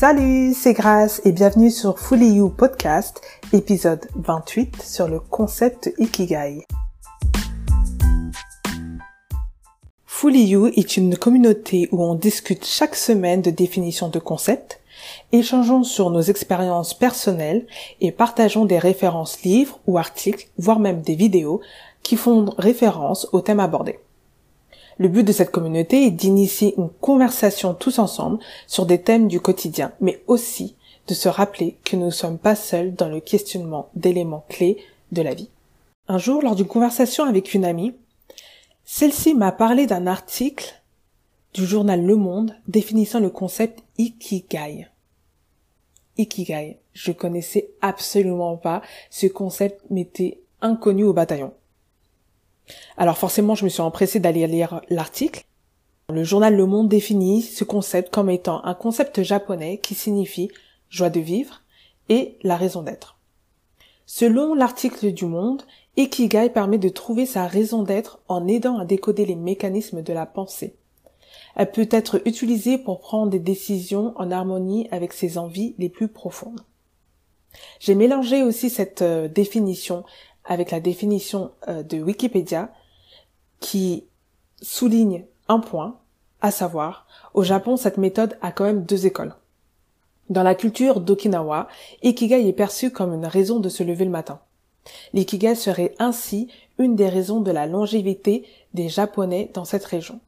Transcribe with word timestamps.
Salut, 0.00 0.54
c'est 0.54 0.72
Grace 0.72 1.20
et 1.26 1.32
bienvenue 1.32 1.70
sur 1.70 1.98
Fully 1.98 2.36
You 2.36 2.48
Podcast, 2.48 3.20
épisode 3.52 4.06
28 4.14 4.80
sur 4.80 5.08
le 5.08 5.20
concept 5.20 5.92
Ikigai. 5.98 6.64
Fully 10.06 10.44
You 10.44 10.68
est 10.68 10.96
une 10.96 11.18
communauté 11.18 11.90
où 11.92 12.02
on 12.02 12.14
discute 12.14 12.64
chaque 12.64 12.96
semaine 12.96 13.42
de 13.42 13.50
définitions 13.50 14.08
de 14.08 14.18
concepts, 14.18 14.80
échangeons 15.32 15.84
sur 15.84 16.08
nos 16.08 16.22
expériences 16.22 16.94
personnelles 16.94 17.66
et 18.00 18.10
partageons 18.10 18.64
des 18.64 18.78
références 18.78 19.42
livres 19.42 19.80
ou 19.86 19.98
articles, 19.98 20.48
voire 20.56 20.80
même 20.80 21.02
des 21.02 21.14
vidéos 21.14 21.60
qui 22.02 22.16
font 22.16 22.54
référence 22.56 23.28
aux 23.32 23.42
thèmes 23.42 23.60
abordés. 23.60 23.98
Le 25.00 25.08
but 25.08 25.24
de 25.24 25.32
cette 25.32 25.50
communauté 25.50 26.04
est 26.04 26.10
d'initier 26.10 26.74
une 26.76 26.90
conversation 26.90 27.72
tous 27.72 27.98
ensemble 27.98 28.38
sur 28.66 28.84
des 28.84 29.00
thèmes 29.00 29.28
du 29.28 29.40
quotidien, 29.40 29.92
mais 30.02 30.22
aussi 30.26 30.76
de 31.08 31.14
se 31.14 31.26
rappeler 31.26 31.78
que 31.84 31.96
nous 31.96 32.04
ne 32.04 32.10
sommes 32.10 32.36
pas 32.36 32.54
seuls 32.54 32.94
dans 32.94 33.08
le 33.08 33.20
questionnement 33.20 33.88
d'éléments 33.94 34.44
clés 34.50 34.76
de 35.12 35.22
la 35.22 35.32
vie. 35.32 35.48
Un 36.06 36.18
jour, 36.18 36.42
lors 36.42 36.54
d'une 36.54 36.66
conversation 36.66 37.24
avec 37.24 37.54
une 37.54 37.64
amie, 37.64 37.94
celle-ci 38.84 39.34
m'a 39.34 39.52
parlé 39.52 39.86
d'un 39.86 40.06
article 40.06 40.82
du 41.54 41.64
journal 41.64 42.04
Le 42.04 42.16
Monde 42.16 42.54
définissant 42.68 43.20
le 43.20 43.30
concept 43.30 43.82
Ikigai. 43.96 44.86
Ikigai. 46.18 46.78
Je 46.92 47.12
connaissais 47.12 47.70
absolument 47.80 48.58
pas. 48.58 48.82
Ce 49.08 49.26
concept 49.28 49.80
m'était 49.88 50.42
inconnu 50.60 51.04
au 51.04 51.14
bataillon. 51.14 51.54
Alors 52.96 53.18
forcément, 53.18 53.54
je 53.54 53.64
me 53.64 53.68
suis 53.68 53.80
empressée 53.80 54.20
d'aller 54.20 54.46
lire 54.46 54.80
l'article. 54.88 55.44
Le 56.12 56.24
journal 56.24 56.56
Le 56.56 56.66
Monde 56.66 56.88
définit 56.88 57.42
ce 57.42 57.64
concept 57.64 58.12
comme 58.12 58.30
étant 58.30 58.64
un 58.64 58.74
concept 58.74 59.22
japonais 59.22 59.78
qui 59.78 59.94
signifie 59.94 60.50
joie 60.88 61.10
de 61.10 61.20
vivre 61.20 61.62
et 62.08 62.36
la 62.42 62.56
raison 62.56 62.82
d'être. 62.82 63.16
Selon 64.06 64.54
l'article 64.54 65.12
du 65.12 65.24
Monde, 65.26 65.62
Ikigai 65.96 66.50
permet 66.50 66.78
de 66.78 66.88
trouver 66.88 67.26
sa 67.26 67.46
raison 67.46 67.84
d'être 67.84 68.18
en 68.26 68.48
aidant 68.48 68.78
à 68.78 68.84
décoder 68.84 69.24
les 69.24 69.36
mécanismes 69.36 70.02
de 70.02 70.12
la 70.12 70.26
pensée. 70.26 70.74
Elle 71.54 71.70
peut 71.70 71.88
être 71.90 72.20
utilisée 72.26 72.78
pour 72.78 73.00
prendre 73.00 73.30
des 73.30 73.38
décisions 73.38 74.12
en 74.16 74.30
harmonie 74.30 74.88
avec 74.90 75.12
ses 75.12 75.38
envies 75.38 75.74
les 75.78 75.88
plus 75.88 76.08
profondes. 76.08 76.60
J'ai 77.78 77.94
mélangé 77.94 78.42
aussi 78.42 78.70
cette 78.70 79.02
euh, 79.02 79.28
définition 79.28 80.04
avec 80.44 80.70
la 80.70 80.80
définition 80.80 81.52
euh, 81.68 81.82
de 81.82 82.00
Wikipédia 82.00 82.70
qui 83.60 84.04
souligne 84.62 85.24
un 85.48 85.60
point, 85.60 85.98
à 86.40 86.50
savoir, 86.50 87.06
au 87.34 87.42
Japon, 87.42 87.76
cette 87.76 87.98
méthode 87.98 88.38
a 88.40 88.52
quand 88.52 88.64
même 88.64 88.84
deux 88.84 89.06
écoles. 89.06 89.34
Dans 90.30 90.42
la 90.42 90.54
culture 90.54 91.00
d'Okinawa, 91.00 91.68
Ikigai 92.02 92.48
est 92.48 92.52
perçu 92.52 92.90
comme 92.90 93.12
une 93.12 93.26
raison 93.26 93.58
de 93.58 93.68
se 93.68 93.82
lever 93.82 94.04
le 94.04 94.10
matin. 94.10 94.40
L'ikigai 95.12 95.54
serait 95.54 95.94
ainsi 95.98 96.48
une 96.78 96.96
des 96.96 97.08
raisons 97.08 97.40
de 97.40 97.50
la 97.50 97.66
longévité 97.66 98.46
des 98.72 98.88
Japonais 98.88 99.50
dans 99.52 99.64
cette 99.64 99.84
région. 99.84 100.20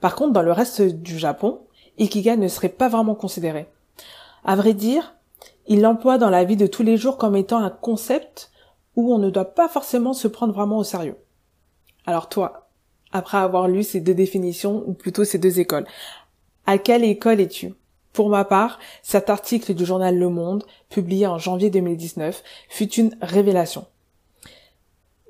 Par 0.00 0.14
contre, 0.14 0.32
dans 0.32 0.42
le 0.42 0.52
reste 0.52 0.82
du 0.82 1.18
Japon, 1.18 1.60
Ikigai 1.98 2.36
ne 2.36 2.48
serait 2.48 2.68
pas 2.68 2.88
vraiment 2.88 3.14
considéré. 3.14 3.66
À 4.44 4.56
vrai 4.56 4.74
dire, 4.74 5.14
il 5.66 5.80
l'emploie 5.80 6.18
dans 6.18 6.30
la 6.30 6.44
vie 6.44 6.56
de 6.56 6.66
tous 6.66 6.82
les 6.82 6.96
jours 6.96 7.16
comme 7.16 7.36
étant 7.36 7.58
un 7.58 7.70
concept 7.70 8.50
où 8.96 9.12
on 9.14 9.18
ne 9.18 9.30
doit 9.30 9.54
pas 9.54 9.68
forcément 9.68 10.12
se 10.12 10.28
prendre 10.28 10.52
vraiment 10.52 10.78
au 10.78 10.84
sérieux. 10.84 11.16
Alors 12.06 12.28
toi, 12.28 12.70
après 13.12 13.38
avoir 13.38 13.68
lu 13.68 13.82
ces 13.82 14.00
deux 14.00 14.14
définitions, 14.14 14.82
ou 14.86 14.92
plutôt 14.92 15.24
ces 15.24 15.38
deux 15.38 15.60
écoles, 15.60 15.86
à 16.66 16.78
quelle 16.78 17.04
école 17.04 17.40
es-tu? 17.40 17.74
Pour 18.12 18.28
ma 18.28 18.44
part, 18.44 18.78
cet 19.02 19.30
article 19.30 19.74
du 19.74 19.84
journal 19.84 20.18
Le 20.18 20.28
Monde, 20.28 20.64
publié 20.88 21.26
en 21.26 21.38
janvier 21.38 21.70
2019, 21.70 22.42
fut 22.68 22.92
une 22.94 23.16
révélation. 23.22 23.86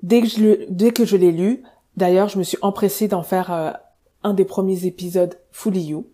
Dès 0.03 0.23
que 0.23 1.05
je, 1.05 1.17
l'ai 1.17 1.31
lu, 1.31 1.63
d'ailleurs, 1.97 2.29
je 2.29 2.39
me 2.39 2.43
suis 2.43 2.57
empressée 2.63 3.07
d'en 3.07 3.23
faire 3.23 3.53
euh, 3.53 3.73
un 4.23 4.33
des 4.33 4.47
premiers 4.47 4.87
épisodes 4.87 5.39
Fully 5.51 5.83
You. 5.83 6.07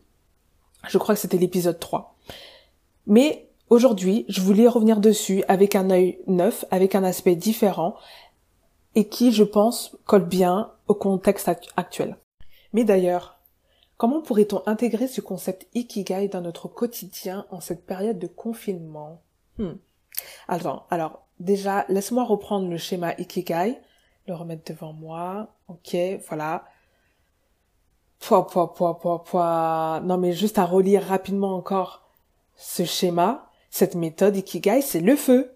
Je 0.88 0.98
crois 0.98 1.14
que 1.14 1.20
c'était 1.20 1.38
l'épisode 1.38 1.78
3. 1.78 2.16
Mais 3.06 3.45
Aujourd'hui, 3.68 4.24
je 4.28 4.40
voulais 4.40 4.68
revenir 4.68 5.00
dessus 5.00 5.42
avec 5.48 5.74
un 5.74 5.90
œil 5.90 6.20
neuf, 6.28 6.64
avec 6.70 6.94
un 6.94 7.02
aspect 7.02 7.34
différent, 7.34 7.96
et 8.94 9.08
qui, 9.08 9.32
je 9.32 9.42
pense, 9.42 9.96
colle 10.06 10.24
bien 10.24 10.70
au 10.86 10.94
contexte 10.94 11.50
actuel. 11.76 12.16
Mais 12.72 12.84
d'ailleurs, 12.84 13.40
comment 13.96 14.22
pourrait-on 14.22 14.62
intégrer 14.66 15.08
ce 15.08 15.20
concept 15.20 15.66
Ikigai 15.74 16.28
dans 16.28 16.42
notre 16.42 16.68
quotidien 16.68 17.44
en 17.50 17.60
cette 17.60 17.84
période 17.84 18.20
de 18.20 18.28
confinement? 18.28 19.20
Hmm. 19.58 19.74
Alors, 20.46 20.86
alors, 20.90 21.26
déjà, 21.40 21.86
laisse-moi 21.88 22.24
reprendre 22.24 22.68
le 22.68 22.78
schéma 22.78 23.14
Ikigai, 23.18 23.78
le 24.28 24.34
remettre 24.34 24.72
devant 24.72 24.92
moi. 24.92 25.48
Ok, 25.66 25.96
voilà. 26.28 26.64
Pouah, 28.20 28.46
pouah, 28.46 28.72
pouah, 28.72 28.98
pouah, 28.98 29.24
pouah. 29.24 30.00
Non, 30.04 30.18
mais 30.18 30.32
juste 30.32 30.58
à 30.58 30.64
relire 30.64 31.02
rapidement 31.02 31.56
encore 31.56 32.08
ce 32.54 32.84
schéma. 32.84 33.45
Cette 33.78 33.94
méthode 33.94 34.34
Ikigai, 34.34 34.80
c'est 34.80 35.00
le 35.00 35.16
feu. 35.16 35.54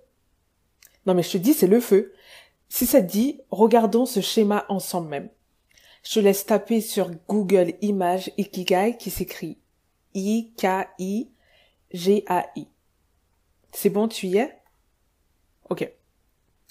Non 1.06 1.14
mais 1.14 1.22
je 1.22 1.30
te 1.30 1.38
dis, 1.38 1.54
c'est 1.54 1.66
le 1.66 1.80
feu. 1.80 2.12
Si 2.68 2.84
ça 2.84 3.00
te 3.00 3.10
dit, 3.10 3.40
regardons 3.50 4.04
ce 4.04 4.20
schéma 4.20 4.66
ensemble 4.68 5.08
même. 5.08 5.30
Je 6.02 6.12
te 6.12 6.20
laisse 6.20 6.44
taper 6.44 6.82
sur 6.82 7.10
Google 7.28 7.72
Images 7.80 8.30
Ikigai 8.36 8.98
qui 8.98 9.08
s'écrit 9.10 9.56
I-K-I-G-A-I. 10.12 11.38
C'est 13.72 13.88
bon, 13.88 14.06
tu 14.06 14.26
y 14.26 14.36
es? 14.36 14.54
Ok. 15.70 15.90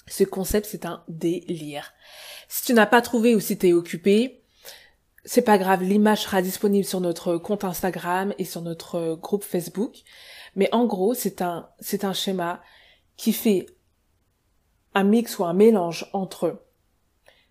Ce 0.06 0.22
concept, 0.22 0.68
c'est 0.70 0.86
un 0.86 1.02
délire. 1.08 1.92
Si 2.46 2.62
tu 2.62 2.74
n'as 2.74 2.86
pas 2.86 3.02
trouvé 3.02 3.34
ou 3.34 3.40
si 3.40 3.58
tu 3.58 3.70
es 3.70 3.72
occupé, 3.72 4.39
c'est 5.24 5.42
pas 5.42 5.58
grave, 5.58 5.82
l'image 5.82 6.22
sera 6.22 6.42
disponible 6.42 6.84
sur 6.84 7.00
notre 7.00 7.36
compte 7.36 7.64
Instagram 7.64 8.34
et 8.38 8.44
sur 8.44 8.62
notre 8.62 9.16
groupe 9.16 9.44
Facebook. 9.44 9.98
Mais 10.56 10.68
en 10.72 10.86
gros, 10.86 11.14
c'est 11.14 11.42
un, 11.42 11.68
c'est 11.78 12.04
un 12.04 12.12
schéma 12.12 12.62
qui 13.16 13.32
fait 13.32 13.66
un 14.94 15.04
mix 15.04 15.38
ou 15.38 15.44
un 15.44 15.52
mélange 15.52 16.08
entre 16.12 16.62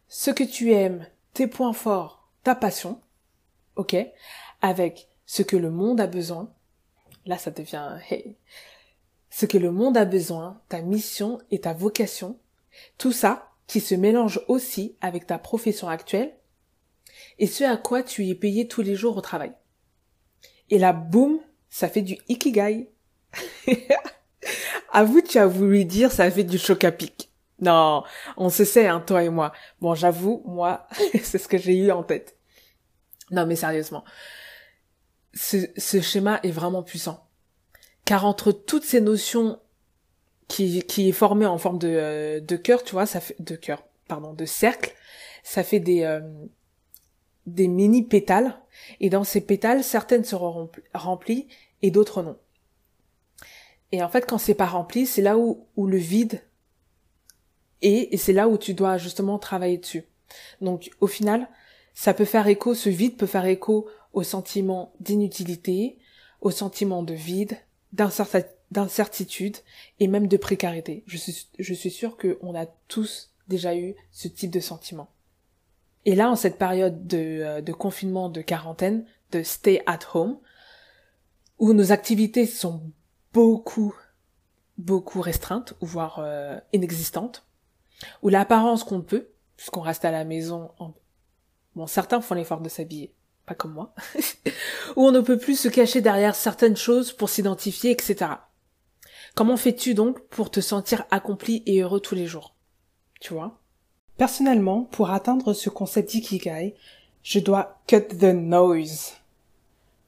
ce 0.08 0.32
que 0.32 0.44
tu 0.44 0.74
aimes, 0.74 1.06
tes 1.34 1.48
points 1.48 1.74
forts, 1.74 2.28
ta 2.44 2.56
passion, 2.56 3.00
ok, 3.76 3.96
avec 4.62 5.08
ce 5.26 5.44
que 5.44 5.56
le 5.56 5.70
monde 5.70 6.02
a 6.02 6.08
besoin. 6.08 6.52
Là, 7.26 7.38
ça 7.38 7.52
devient, 7.52 8.00
hey, 8.10 8.36
ce 9.30 9.46
que 9.46 9.60
le 9.60 9.72
monde 9.72 9.96
a 9.96 10.06
besoin, 10.06 10.60
ta 10.70 10.82
mission 10.82 11.40
et 11.52 11.62
ta 11.62 11.74
vocation. 11.74 12.40
Tout 12.98 13.12
ça 13.12 13.52
qui 13.68 13.80
se 13.80 13.94
mélange 13.94 14.42
aussi 14.48 14.96
avec 15.02 15.28
ta 15.28 15.38
profession 15.38 15.88
actuelle 15.88 16.34
et 17.38 17.48
ce 17.48 17.64
à 17.64 17.78
quoi 17.78 18.04
tu 18.04 18.28
es 18.28 18.36
payé 18.36 18.68
tous 18.68 18.82
les 18.82 18.96
jours 18.96 19.18
au 19.18 19.22
travail. 19.22 19.54
Et 20.70 20.78
là, 20.78 20.94
boum, 20.94 21.40
ça 21.70 21.90
fait 21.90 22.02
du 22.02 22.18
ikigai. 22.28 22.90
Avoue, 24.92 25.22
tu 25.22 25.38
as 25.38 25.48
voulu 25.48 25.86
dire 25.86 26.12
ça 26.12 26.30
fait 26.30 26.44
du 26.44 26.58
choc 26.58 26.84
à 26.84 26.92
pic. 26.92 27.32
Non, 27.62 28.04
on 28.38 28.50
se 28.50 28.64
sait, 28.64 28.88
hein, 28.88 29.04
toi 29.06 29.24
et 29.24 29.30
moi. 29.30 29.52
Bon, 29.82 29.94
j'avoue, 29.94 30.42
moi, 30.46 30.88
c'est 31.24 31.38
ce 31.38 31.48
que 31.48 31.58
j'ai 31.58 31.76
eu 31.76 31.92
en 31.92 32.04
tête. 32.04 32.38
Non, 33.32 33.46
mais 33.46 33.56
sérieusement. 33.56 34.04
Ce, 35.34 35.68
schéma 36.02 36.40
est 36.44 36.52
vraiment 36.52 36.84
puissant. 36.84 37.28
Car 38.06 38.26
entre 38.26 38.52
toutes 38.52 38.84
ces 38.84 39.02
notions 39.02 39.60
qui, 40.48 40.84
qui 40.84 41.10
est 41.10 41.14
formée 41.14 41.46
en 41.46 41.58
forme 41.58 41.78
de, 41.78 41.90
euh, 41.90 42.40
de 42.40 42.56
cœur, 42.56 42.84
tu 42.84 42.94
vois, 42.94 43.06
ça 43.06 43.20
fait, 43.20 43.36
de 43.40 43.56
cœur, 43.56 43.84
pardon, 44.08 44.34
de 44.34 44.46
cercle, 44.46 44.96
ça 45.44 45.64
fait 45.64 45.80
des, 45.80 46.04
euh, 46.04 46.22
des 47.54 47.68
mini 47.68 48.04
pétales. 48.04 48.60
Et 49.00 49.10
dans 49.10 49.24
ces 49.24 49.42
pétales, 49.42 49.84
certaines 49.84 50.24
seront 50.24 50.70
remplies 50.94 51.48
et 51.82 51.92
d'autres 51.92 52.24
non. 52.24 52.38
Et 53.92 54.04
en 54.04 54.10
fait, 54.10 54.26
quand 54.28 54.38
c'est 54.38 54.54
pas 54.54 54.68
rempli, 54.68 55.06
c'est 55.06 55.22
là 55.22 55.38
où, 55.38 55.66
où 55.76 55.88
le 55.88 55.98
vide 55.98 56.42
est, 57.82 58.14
et 58.14 58.18
c'est 58.18 58.34
là 58.34 58.48
où 58.48 58.58
tu 58.58 58.74
dois 58.74 58.98
justement 58.98 59.40
travailler 59.40 59.78
dessus. 59.78 60.04
Donc, 60.62 60.92
au 61.00 61.08
final, 61.08 61.48
ça 61.94 62.14
peut 62.14 62.26
faire 62.26 62.48
écho, 62.48 62.76
ce 62.76 62.90
vide 62.90 63.18
peut 63.18 63.26
faire 63.26 63.46
écho 63.46 63.90
au 64.14 64.24
sentiment 64.24 64.94
d'inutilité, 65.00 65.98
au 66.42 66.52
sentiment 66.52 67.04
de 67.04 67.14
vide, 67.14 67.58
d'incertitude 67.92 69.58
et 70.00 70.08
même 70.08 70.28
de 70.28 70.38
précarité. 70.38 71.04
Je 71.08 71.18
suis, 71.18 71.48
je 71.58 71.74
suis 71.74 71.92
sûre 71.92 72.18
qu'on 72.18 72.56
a 72.56 72.68
tous 72.88 73.32
déjà 73.48 73.76
eu 73.76 73.96
ce 74.12 74.28
type 74.28 74.52
de 74.52 74.60
sentiment. 74.60 75.10
Et 76.06 76.16
là, 76.16 76.30
en 76.30 76.36
cette 76.36 76.58
période 76.58 77.08
de, 77.08 77.18
euh, 77.18 77.62
de 77.62 77.74
confinement, 77.74 78.30
de 78.30 78.42
quarantaine, 78.42 79.06
de 79.32 79.44
stay 79.44 79.82
at 79.86 80.00
home, 80.14 80.40
où 81.60 81.74
nos 81.74 81.92
activités 81.92 82.46
sont 82.46 82.92
beaucoup, 83.34 83.94
beaucoup 84.78 85.22
restreintes, 85.22 85.74
voire 85.82 86.20
euh, 86.20 86.58
inexistantes, 86.74 87.46
où 88.22 88.30
l'apparence 88.30 88.84
qu'on 88.84 89.02
peut, 89.02 89.30
puisqu'on 89.58 89.82
reste 89.82 90.06
à 90.06 90.12
la 90.12 90.24
maison, 90.24 90.72
bon, 91.76 91.86
certains 91.86 92.22
font 92.22 92.34
l'effort 92.34 92.62
de 92.62 92.70
s'habiller, 92.70 93.14
pas 93.46 93.56
comme 93.56 93.74
moi, 93.74 93.94
où 94.96 95.06
on 95.06 95.12
ne 95.12 95.20
peut 95.20 95.38
plus 95.38 95.60
se 95.60 95.68
cacher 95.68 96.02
derrière 96.02 96.34
certaines 96.34 96.78
choses 96.78 97.12
pour 97.12 97.30
s'identifier, 97.30 97.92
etc. 97.92 98.32
Comment 99.36 99.58
fais-tu 99.58 99.94
donc 99.94 100.28
pour 100.28 100.50
te 100.50 100.62
sentir 100.62 101.06
accompli 101.12 101.62
et 101.66 101.82
heureux 101.82 102.00
tous 102.00 102.16
les 102.16 102.26
jours? 102.26 102.56
Tu 103.20 103.34
vois? 103.34 103.59
Personnellement, 104.20 104.82
pour 104.92 105.12
atteindre 105.12 105.54
ce 105.54 105.70
concept 105.70 106.10
d'ikigai, 106.10 106.76
je 107.24 107.40
dois 107.40 107.80
cut 107.88 108.02
the 108.02 108.34
noise. 108.36 109.14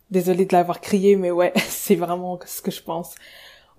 Désolée 0.10 0.46
de 0.46 0.52
l'avoir 0.52 0.82
crié, 0.82 1.16
mais 1.16 1.32
ouais, 1.32 1.54
c'est 1.70 1.96
vraiment 1.96 2.38
ce 2.46 2.62
que 2.62 2.72
je 2.72 2.84
pense. 2.84 3.16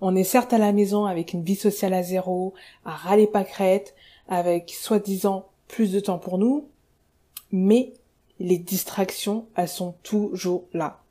On 0.01 0.15
est 0.15 0.23
certes 0.23 0.51
à 0.51 0.57
la 0.57 0.71
maison 0.71 1.05
avec 1.05 1.33
une 1.33 1.43
vie 1.43 1.55
sociale 1.55 1.93
à 1.93 2.01
zéro, 2.01 2.55
à 2.83 2.95
râler 2.95 3.27
pâquerette, 3.27 3.93
avec 4.27 4.71
soi-disant 4.71 5.49
plus 5.67 5.91
de 5.91 5.99
temps 5.99 6.17
pour 6.17 6.39
nous, 6.39 6.67
mais 7.51 7.93
les 8.39 8.57
distractions, 8.57 9.45
elles 9.55 9.69
sont 9.69 9.93
toujours 10.01 10.63
là. 10.73 11.03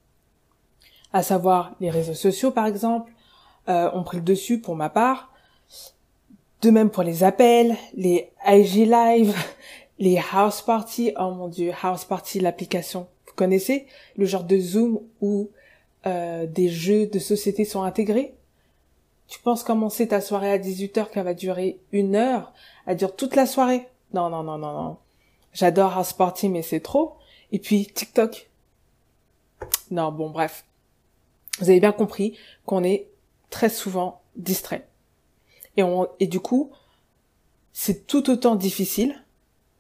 À 1.13 1.23
savoir 1.23 1.77
les 1.79 1.91
réseaux 1.91 2.15
sociaux 2.15 2.51
par 2.51 2.67
exemple, 2.67 3.13
euh, 3.69 3.89
ont 3.95 4.03
pris 4.03 4.17
le 4.17 4.25
dessus 4.25 4.61
pour 4.61 4.75
ma 4.75 4.91
part. 4.91 5.33
De 6.62 6.70
même 6.70 6.91
pour 6.91 7.03
les 7.03 7.25
appels, 7.25 7.76
les 7.94 8.31
IG 8.47 8.87
Live, 8.88 9.35
les 9.99 10.23
house 10.32 10.62
parties. 10.62 11.12
Oh 11.19 11.32
mon 11.32 11.49
dieu, 11.49 11.73
house 11.82 12.05
party, 12.05 12.38
l'application. 12.38 13.09
Vous 13.26 13.32
connaissez? 13.35 13.87
Le 14.17 14.26
genre 14.26 14.44
de 14.44 14.59
Zoom 14.59 15.00
où 15.20 15.50
euh, 16.06 16.47
des 16.47 16.69
jeux 16.69 17.06
de 17.06 17.19
société 17.19 17.64
sont 17.64 17.82
intégrés? 17.82 18.35
Tu 19.26 19.41
penses 19.41 19.64
commencer 19.64 20.06
ta 20.06 20.20
soirée 20.20 20.53
à 20.53 20.59
18h 20.59 21.11
qu'elle 21.11 21.25
va 21.25 21.35
durer 21.35 21.81
une 21.91 22.14
heure, 22.14 22.53
à 22.87 22.94
durer 22.94 23.12
toute 23.17 23.35
la 23.35 23.47
soirée? 23.47 23.88
Non, 24.14 24.31
non, 24.31 24.44
non, 24.44 24.59
non, 24.59 24.73
non. 24.73 24.97
J'adore 25.53 25.97
house 25.97 26.12
party, 26.12 26.49
mais 26.49 26.62
c'est 26.62 26.81
trop. 26.81 27.17
Et 27.50 27.59
puis 27.59 27.87
TikTok. 27.87 28.49
Non, 29.91 30.12
bon, 30.12 30.31
bref. 30.31 30.64
Vous 31.59 31.70
avez 31.70 31.81
bien 31.81 31.93
compris 31.93 32.38
qu'on 32.67 32.85
est 32.85 33.09
très 33.50 33.69
souvent 33.69 34.20
distrait. 34.37 34.87
Et, 35.77 36.27
du 36.27 36.41
coup, 36.41 36.71
c'est 37.73 38.07
tout 38.07 38.31
autant 38.31 38.57
difficile 38.57 39.25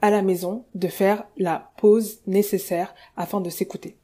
à 0.00 0.10
la 0.10 0.22
maison 0.22 0.64
de 0.74 0.88
faire 0.88 1.24
la 1.36 1.70
pause 1.76 2.20
nécessaire 2.26 2.94
afin 3.16 3.40
de 3.40 3.50
s'écouter. 3.50 3.96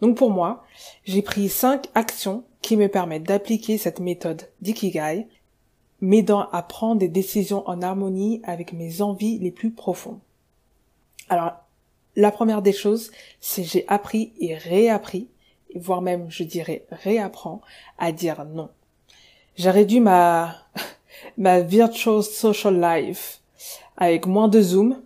Donc 0.00 0.16
pour 0.16 0.30
moi, 0.30 0.64
j'ai 1.04 1.22
pris 1.22 1.48
cinq 1.48 1.86
actions 1.94 2.44
qui 2.62 2.76
me 2.76 2.88
permettent 2.88 3.24
d'appliquer 3.24 3.78
cette 3.78 4.00
méthode 4.00 4.50
d'Ikigai, 4.62 5.28
m'aidant 6.00 6.48
à 6.50 6.62
prendre 6.62 6.98
des 6.98 7.08
décisions 7.08 7.68
en 7.68 7.82
harmonie 7.82 8.40
avec 8.44 8.72
mes 8.72 9.02
envies 9.02 9.38
les 9.38 9.52
plus 9.52 9.70
profondes. 9.70 10.18
Alors, 11.28 11.52
la 12.16 12.32
première 12.32 12.62
des 12.62 12.72
choses, 12.72 13.12
c'est 13.40 13.62
j'ai 13.62 13.86
appris 13.86 14.32
et 14.40 14.56
réappris, 14.56 15.28
voire 15.74 16.02
même 16.02 16.28
je 16.30 16.42
dirais 16.42 16.86
réapprends, 16.90 17.60
à 17.98 18.10
dire 18.10 18.44
non. 18.44 18.70
J'ai 19.56 19.70
réduit 19.70 20.00
ma, 20.00 20.56
ma 21.36 21.60
virtual 21.60 22.22
social 22.22 22.80
life 22.80 23.40
avec 23.96 24.26
moins 24.26 24.48
de 24.48 24.60
Zoom, 24.60 25.02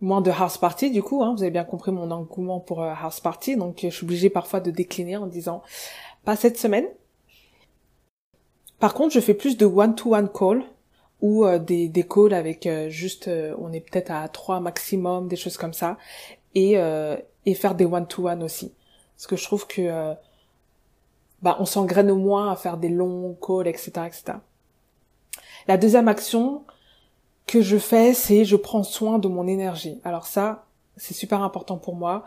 moins 0.00 0.20
de 0.20 0.30
house 0.30 0.58
party 0.58 0.90
du 0.90 1.02
coup, 1.02 1.22
hein, 1.22 1.32
vous 1.34 1.42
avez 1.42 1.52
bien 1.52 1.64
compris 1.64 1.92
mon 1.92 2.10
engouement 2.10 2.60
pour 2.60 2.82
euh, 2.82 2.92
house 3.00 3.20
party, 3.20 3.56
donc 3.56 3.78
je 3.82 3.88
suis 3.88 4.04
obligée 4.04 4.30
parfois 4.30 4.60
de 4.60 4.70
décliner 4.70 5.16
en 5.16 5.26
disant 5.26 5.62
pas 6.24 6.36
cette 6.36 6.58
semaine. 6.58 6.86
Par 8.78 8.94
contre, 8.94 9.14
je 9.14 9.20
fais 9.20 9.34
plus 9.34 9.56
de 9.56 9.64
one-to-one 9.64 10.28
call 10.28 10.64
ou 11.20 11.44
euh, 11.44 11.60
des, 11.60 11.88
des 11.88 12.02
calls 12.02 12.34
avec 12.34 12.66
euh, 12.66 12.88
juste, 12.88 13.30
on 13.58 13.72
est 13.72 13.80
peut-être 13.80 14.10
à 14.10 14.28
trois 14.28 14.58
maximum, 14.58 15.28
des 15.28 15.36
choses 15.36 15.56
comme 15.56 15.72
ça, 15.72 15.96
et, 16.54 16.72
et 17.46 17.54
faire 17.54 17.74
des 17.74 17.86
one-to-one 17.86 18.42
aussi. 18.42 18.74
Parce 19.16 19.26
que 19.26 19.36
je 19.36 19.44
trouve 19.44 19.66
que 19.66 20.14
bah, 21.40 21.56
on 21.60 21.64
s'engraine 21.64 22.12
moins 22.12 22.52
à 22.52 22.56
faire 22.56 22.76
des 22.76 22.90
longs 22.90 23.38
calls, 23.40 23.68
etc., 23.68 23.90
etc. 24.06 24.34
La 25.68 25.76
deuxième 25.76 26.08
action 26.08 26.62
que 27.46 27.60
je 27.60 27.76
fais, 27.76 28.14
c'est 28.14 28.44
je 28.44 28.56
prends 28.56 28.82
soin 28.82 29.18
de 29.18 29.28
mon 29.28 29.46
énergie. 29.46 30.00
Alors 30.04 30.26
ça, 30.26 30.64
c'est 30.96 31.14
super 31.14 31.42
important 31.42 31.76
pour 31.76 31.94
moi. 31.94 32.24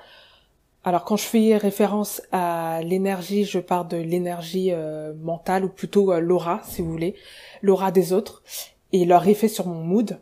Alors 0.84 1.04
quand 1.04 1.18
je 1.18 1.24
fais 1.24 1.58
référence 1.58 2.22
à 2.32 2.82
l'énergie, 2.84 3.44
je 3.44 3.60
parle 3.60 3.88
de 3.88 3.98
l'énergie 3.98 4.72
euh, 4.72 5.14
mentale 5.16 5.66
ou 5.66 5.70
plutôt 5.70 6.12
euh, 6.12 6.20
l'aura, 6.20 6.62
si 6.64 6.82
vous 6.82 6.92
voulez, 6.92 7.16
l'aura 7.64 7.92
des 7.92 8.14
autres 8.14 8.44
et 8.92 9.04
leur 9.04 9.28
effet 9.28 9.48
sur 9.48 9.66
mon 9.66 9.84
mood, 9.84 10.20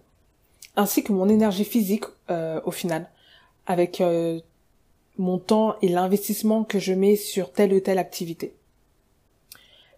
ainsi 0.77 1.04
que 1.04 1.12
mon 1.12 1.27
énergie 1.27 1.65
physique 1.65 2.06
euh, 2.30 2.62
au 2.63 2.71
final, 2.71 3.10
avec 3.68 4.01
mon 5.18 5.38
temps 5.38 5.75
et 5.81 5.89
l'investissement 5.89 6.63
que 6.63 6.80
je 6.80 6.94
mets 6.94 7.18
sur 7.18 7.51
telle 7.51 7.74
ou 7.74 7.80
telle 7.80 8.00
activité. 8.00 8.56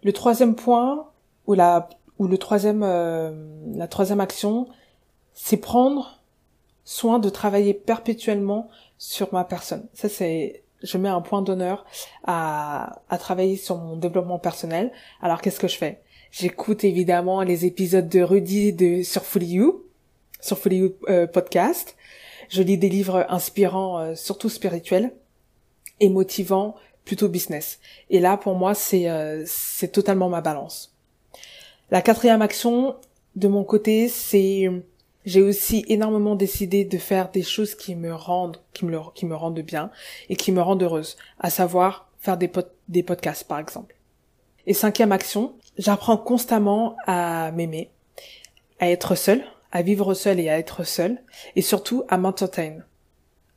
Le 0.02 0.12
troisième 0.12 0.54
point, 0.54 1.06
ou 1.46 1.54
la, 1.54 1.88
ou 2.18 2.26
le 2.26 2.38
troisième, 2.38 2.82
euh, 2.82 3.32
la 3.74 3.88
troisième 3.88 4.20
action, 4.20 4.68
c'est 5.34 5.56
prendre 5.56 6.20
soin 6.84 7.18
de 7.18 7.28
travailler 7.28 7.74
perpétuellement 7.74 8.68
sur 8.98 9.32
ma 9.32 9.44
personne. 9.44 9.86
Ça, 9.92 10.08
c'est, 10.08 10.62
je 10.82 10.98
mets 10.98 11.08
un 11.08 11.20
point 11.20 11.42
d'honneur 11.42 11.84
à, 12.24 13.00
à 13.08 13.18
travailler 13.18 13.56
sur 13.56 13.76
mon 13.76 13.96
développement 13.96 14.38
personnel. 14.38 14.92
Alors, 15.20 15.40
qu'est-ce 15.40 15.60
que 15.60 15.68
je 15.68 15.76
fais? 15.76 16.00
J'écoute 16.30 16.84
évidemment 16.84 17.42
les 17.42 17.66
épisodes 17.66 18.08
de 18.08 18.20
Rudy 18.20 18.72
de, 18.72 19.02
sur 19.02 19.24
Fully 19.24 19.60
sur 20.40 20.58
Fully 20.58 20.94
euh, 21.08 21.26
podcast. 21.26 21.96
Je 22.48 22.62
lis 22.62 22.78
des 22.78 22.88
livres 22.88 23.26
inspirants, 23.28 23.98
euh, 23.98 24.14
surtout 24.14 24.48
spirituels 24.48 25.12
et 26.00 26.08
motivants 26.08 26.76
plutôt 27.04 27.28
business. 27.28 27.78
Et 28.10 28.20
là, 28.20 28.36
pour 28.36 28.54
moi, 28.54 28.74
c'est 28.74 29.08
euh, 29.08 29.44
c'est 29.46 29.88
totalement 29.88 30.28
ma 30.28 30.40
balance. 30.40 30.95
La 31.90 32.02
quatrième 32.02 32.42
action 32.42 32.96
de 33.36 33.48
mon 33.48 33.62
côté, 33.62 34.08
c'est 34.08 34.70
j'ai 35.24 35.42
aussi 35.42 35.84
énormément 35.88 36.36
décidé 36.36 36.84
de 36.84 36.98
faire 36.98 37.30
des 37.30 37.42
choses 37.42 37.74
qui 37.74 37.94
me 37.94 38.14
rendent 38.14 38.58
qui 38.72 38.86
me 38.86 39.34
rendent 39.34 39.60
bien 39.60 39.90
et 40.28 40.36
qui 40.36 40.52
me 40.52 40.60
rendent 40.60 40.82
heureuse, 40.82 41.16
à 41.38 41.50
savoir 41.50 42.08
faire 42.18 42.36
des 42.36 42.50
des 42.88 43.02
podcasts 43.02 43.44
par 43.44 43.58
exemple. 43.58 43.94
Et 44.66 44.74
cinquième 44.74 45.12
action, 45.12 45.54
j'apprends 45.78 46.16
constamment 46.16 46.96
à 47.06 47.52
m'aimer, 47.52 47.90
à 48.80 48.90
être 48.90 49.14
seule, 49.14 49.44
à 49.70 49.82
vivre 49.82 50.14
seule 50.14 50.40
et 50.40 50.48
à 50.48 50.58
être 50.58 50.82
seule, 50.84 51.22
et 51.54 51.62
surtout 51.62 52.02
à 52.08 52.18
m'entertain 52.18 52.78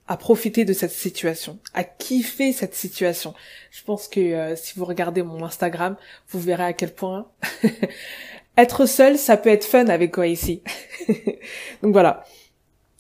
à 0.10 0.18
profiter 0.18 0.66
de 0.66 0.74
cette 0.74 0.92
situation, 0.92 1.60
à 1.76 1.84
kiffer 1.84 2.52
cette 2.52 2.74
situation. 2.74 3.36
Je 3.70 3.84
pense 3.84 4.08
que 4.08 4.20
euh, 4.20 4.56
si 4.56 4.74
vous 4.78 4.84
regardez 4.84 5.22
mon 5.22 5.46
Instagram, 5.46 5.96
vous 6.30 6.40
verrez 6.40 6.64
à 6.64 6.74
quel 6.74 6.96
point 6.96 7.28
être 8.58 8.88
seul, 8.88 9.20
ça 9.20 9.38
peut 9.38 9.52
être 9.52 9.66
fun 9.66 9.86
avec 9.86 10.16
quoi 10.16 10.26
ici. 10.26 10.64
Donc 11.84 11.94
voilà. 11.94 12.24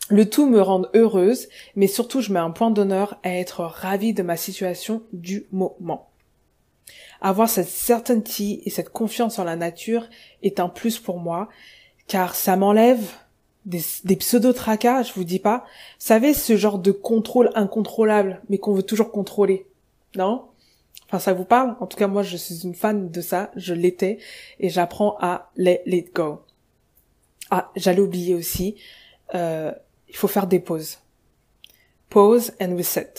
Le 0.09 0.29
tout 0.29 0.47
me 0.47 0.61
rend 0.61 0.85
heureuse, 0.93 1.49
mais 1.75 1.87
surtout 1.87 2.21
je 2.21 2.31
mets 2.31 2.39
un 2.39 2.51
point 2.51 2.69
d'honneur 2.69 3.19
à 3.23 3.33
être 3.33 3.61
ravie 3.61 4.13
de 4.13 4.21
ma 4.21 4.37
situation 4.37 5.01
du 5.11 5.47
moment. 5.51 6.11
Avoir 7.21 7.49
cette 7.49 7.69
certainty 7.69 8.61
et 8.65 8.69
cette 8.69 8.89
confiance 8.89 9.39
en 9.39 9.45
la 9.45 9.55
nature 9.55 10.07
est 10.43 10.59
un 10.59 10.69
plus 10.69 10.99
pour 10.99 11.19
moi, 11.19 11.49
car 12.07 12.35
ça 12.35 12.55
m'enlève 12.55 13.03
des, 13.65 13.81
des 14.03 14.15
pseudo-tracas, 14.15 15.03
je 15.03 15.13
vous 15.13 15.23
dis 15.23 15.39
pas. 15.39 15.59
Vous 15.99 16.05
savez, 16.05 16.33
ce 16.33 16.55
genre 16.57 16.79
de 16.79 16.91
contrôle 16.91 17.51
incontrôlable, 17.55 18.41
mais 18.49 18.57
qu'on 18.57 18.73
veut 18.73 18.83
toujours 18.83 19.11
contrôler. 19.11 19.67
Non? 20.15 20.45
Enfin, 21.07 21.19
ça 21.19 21.33
vous 21.33 21.45
parle? 21.45 21.75
En 21.79 21.87
tout 21.87 21.97
cas, 21.97 22.07
moi, 22.07 22.23
je 22.23 22.37
suis 22.37 22.63
une 22.63 22.75
fan 22.75 23.09
de 23.09 23.21
ça. 23.21 23.51
Je 23.55 23.73
l'étais. 23.73 24.19
Et 24.59 24.69
j'apprends 24.69 25.17
à 25.19 25.51
let 25.55 25.81
it 25.85 26.13
go. 26.13 26.41
Ah, 27.49 27.71
j'allais 27.75 28.01
oublier 28.01 28.35
aussi. 28.35 28.75
Euh, 29.33 29.71
il 30.07 30.15
faut 30.15 30.27
faire 30.27 30.47
des 30.47 30.59
pauses. 30.59 30.99
Pause 32.09 32.53
and 32.61 32.75
reset. 32.75 33.13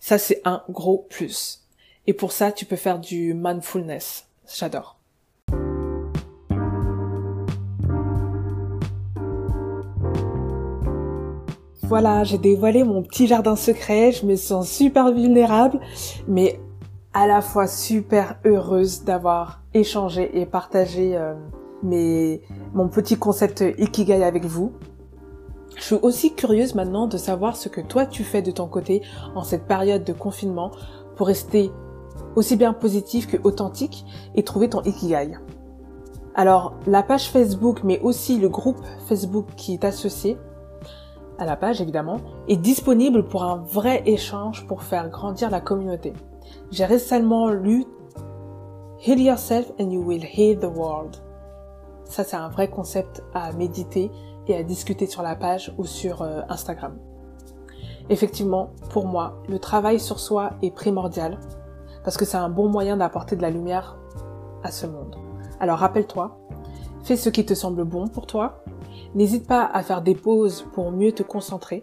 Ça, 0.00 0.18
c'est 0.18 0.40
un 0.44 0.64
gros 0.68 1.06
plus. 1.08 1.64
Et 2.06 2.12
pour 2.12 2.32
ça, 2.32 2.52
tu 2.52 2.64
peux 2.64 2.76
faire 2.76 2.98
du 2.98 3.34
mindfulness. 3.34 4.26
J'adore. 4.52 4.95
Voilà, 11.88 12.24
j'ai 12.24 12.38
dévoilé 12.38 12.82
mon 12.82 13.00
petit 13.02 13.28
jardin 13.28 13.54
secret, 13.54 14.10
je 14.10 14.26
me 14.26 14.34
sens 14.34 14.68
super 14.68 15.12
vulnérable, 15.12 15.78
mais 16.26 16.58
à 17.14 17.28
la 17.28 17.40
fois 17.40 17.68
super 17.68 18.40
heureuse 18.44 19.04
d'avoir 19.04 19.62
échangé 19.72 20.40
et 20.40 20.46
partagé 20.46 21.16
euh, 21.16 21.34
mon 21.82 22.88
petit 22.88 23.16
concept 23.16 23.62
Ikigai 23.78 24.24
avec 24.24 24.44
vous. 24.44 24.72
Je 25.76 25.82
suis 25.84 25.94
aussi 26.02 26.34
curieuse 26.34 26.74
maintenant 26.74 27.06
de 27.06 27.16
savoir 27.18 27.54
ce 27.54 27.68
que 27.68 27.80
toi 27.80 28.04
tu 28.04 28.24
fais 28.24 28.42
de 28.42 28.50
ton 28.50 28.66
côté 28.66 29.02
en 29.36 29.44
cette 29.44 29.68
période 29.68 30.02
de 30.02 30.12
confinement 30.12 30.72
pour 31.14 31.28
rester 31.28 31.70
aussi 32.34 32.56
bien 32.56 32.72
positif 32.72 33.28
que 33.28 33.36
authentique 33.44 34.04
et 34.34 34.42
trouver 34.42 34.68
ton 34.68 34.82
Ikigai. 34.82 35.38
Alors, 36.34 36.74
la 36.88 37.04
page 37.04 37.30
Facebook, 37.30 37.80
mais 37.84 38.00
aussi 38.00 38.38
le 38.38 38.48
groupe 38.48 38.80
Facebook 39.06 39.46
qui 39.56 39.74
est 39.74 39.84
associé, 39.84 40.36
à 41.38 41.44
la 41.44 41.56
page 41.56 41.80
évidemment, 41.80 42.20
est 42.48 42.56
disponible 42.56 43.24
pour 43.24 43.44
un 43.44 43.56
vrai 43.56 44.02
échange 44.06 44.66
pour 44.66 44.82
faire 44.82 45.08
grandir 45.10 45.50
la 45.50 45.60
communauté. 45.60 46.12
J'ai 46.70 46.84
récemment 46.84 47.50
lu 47.50 47.84
Heal 49.04 49.20
yourself 49.20 49.70
and 49.78 49.90
you 49.90 50.00
will 50.00 50.24
heal 50.24 50.58
the 50.58 50.64
world. 50.64 51.16
Ça, 52.04 52.24
c'est 52.24 52.36
un 52.36 52.48
vrai 52.48 52.68
concept 52.68 53.22
à 53.34 53.52
méditer 53.52 54.10
et 54.48 54.56
à 54.56 54.62
discuter 54.62 55.06
sur 55.06 55.22
la 55.22 55.36
page 55.36 55.74
ou 55.76 55.84
sur 55.84 56.22
euh, 56.22 56.40
Instagram. 56.48 56.96
Effectivement, 58.08 58.70
pour 58.90 59.06
moi, 59.06 59.42
le 59.48 59.58
travail 59.58 60.00
sur 60.00 60.18
soi 60.18 60.52
est 60.62 60.70
primordial 60.70 61.38
parce 62.04 62.16
que 62.16 62.24
c'est 62.24 62.36
un 62.36 62.48
bon 62.48 62.68
moyen 62.68 62.96
d'apporter 62.96 63.36
de 63.36 63.42
la 63.42 63.50
lumière 63.50 63.98
à 64.62 64.70
ce 64.70 64.86
monde. 64.86 65.16
Alors 65.60 65.78
rappelle-toi, 65.78 66.38
fais 67.02 67.16
ce 67.16 67.28
qui 67.28 67.44
te 67.44 67.54
semble 67.54 67.84
bon 67.84 68.08
pour 68.08 68.26
toi, 68.26 68.62
n'hésite 69.14 69.46
pas 69.46 69.64
à 69.64 69.82
faire 69.82 70.02
des 70.02 70.14
pauses 70.14 70.66
pour 70.72 70.90
mieux 70.90 71.12
te 71.12 71.22
concentrer 71.22 71.82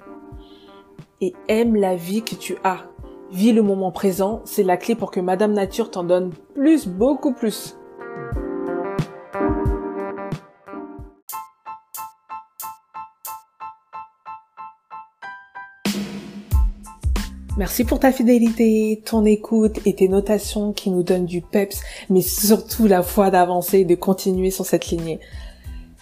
et 1.22 1.34
aime 1.48 1.75
la 1.75 1.96
vie 1.96 2.24
que 2.24 2.36
tu 2.36 2.55
as. 2.63 2.79
Vis 3.32 3.53
le 3.53 3.63
moment 3.63 3.91
présent, 3.91 4.41
c'est 4.46 4.63
la 4.63 4.77
clé 4.77 4.96
pour 4.96 5.10
que 5.10 5.20
Madame 5.20 5.53
Nature 5.53 5.89
t'en 5.89 6.03
donne 6.03 6.32
plus, 6.53 6.88
beaucoup 6.88 7.34
plus. 7.34 7.75
Merci 17.55 17.84
pour 17.84 18.00
ta 18.00 18.12
fidélité, 18.12 19.03
ton 19.05 19.25
écoute 19.25 19.79
et 19.86 19.93
tes 19.93 20.08
notations 20.08 20.74
qui 20.74 20.89
nous 20.89 21.03
donnent 21.03 21.27
du 21.27 21.41
peps, 21.41 21.82
mais 22.10 22.22
surtout 22.22 22.88
la 22.88 23.03
foi 23.03 23.29
d'avancer 23.29 23.79
et 23.79 23.86
de 23.86 23.93
continuer 23.93 24.50
sur 24.50 24.65
cette 24.65 24.88
lignée. 24.88 25.20